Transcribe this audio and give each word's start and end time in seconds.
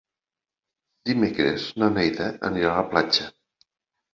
Dimecres 1.09 1.67
na 1.83 1.91
Neida 1.99 2.31
anirà 2.51 2.73
a 2.73 2.81
la 2.81 2.89
platja. 2.95 3.29